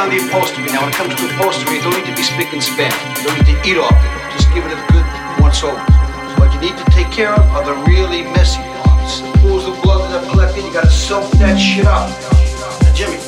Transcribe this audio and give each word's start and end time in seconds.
Down 0.00 0.08
the 0.08 0.24
upholstery. 0.24 0.64
Now, 0.72 0.80
when 0.80 0.88
it 0.88 0.96
comes 0.96 1.12
to 1.12 1.28
upholstery, 1.28 1.76
you 1.76 1.82
don't 1.82 1.92
need 1.92 2.08
to 2.08 2.16
be 2.16 2.24
spick 2.24 2.52
and 2.56 2.62
span. 2.62 2.88
You 3.20 3.28
don't 3.28 3.36
need 3.36 3.52
to 3.52 3.56
eat 3.68 3.76
off 3.76 3.92
it. 3.92 4.32
Just 4.32 4.48
give 4.56 4.64
it 4.64 4.72
a 4.72 4.80
good 4.88 5.04
once 5.44 5.60
over. 5.62 5.76
What 6.40 6.48
you 6.56 6.60
need 6.60 6.76
to 6.80 6.86
take 6.88 7.12
care 7.12 7.34
of 7.36 7.44
are 7.52 7.64
the 7.64 7.76
really 7.84 8.22
messy 8.32 8.64
parts. 8.80 9.20
The 9.20 9.32
pools 9.44 9.68
of 9.68 9.76
blood 9.82 10.08
that 10.08 10.24
have 10.24 10.28
collected, 10.32 10.64
you 10.64 10.72
gotta 10.72 10.88
soak 10.88 11.28
that 11.36 11.60
shit 11.60 11.84
up. 11.84 12.08
Now, 12.80 12.94
Jimmy, 12.96 13.20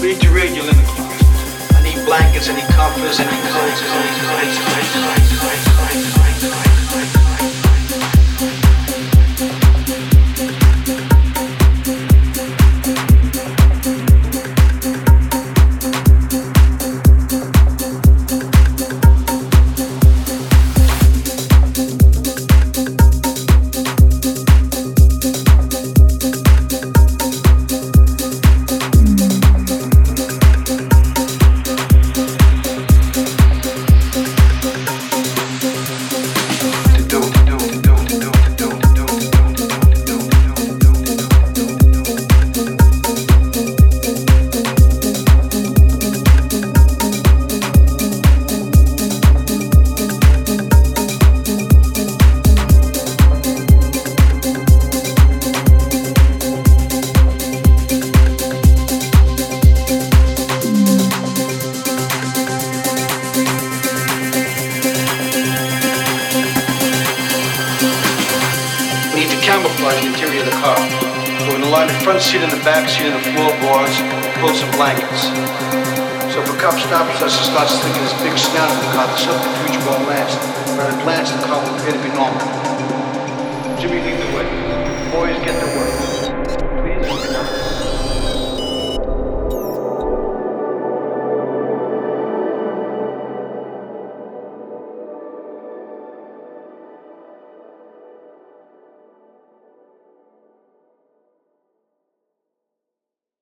we 0.00 0.16
need 0.16 0.20
to 0.24 0.30
raid 0.32 0.56
your 0.56 0.64
linen 0.64 0.86
closet. 0.96 1.76
I 1.76 1.84
need 1.84 2.00
blankets, 2.08 2.48
I 2.48 2.56
need 2.56 2.68
comforters, 2.72 3.20
I 3.20 3.28
need 3.28 3.44
clothes, 3.52 3.80
I 3.84 3.92
need 4.00 4.16
clothes, 4.16 4.96
I 4.96 5.12
need 5.20 5.28
clothes. 5.36 5.52
Jimmy, 5.52 5.92
lead 5.92 6.08
the 6.08 6.16
way. 6.16 6.31
Boys, 6.31 6.31
get 6.31 6.31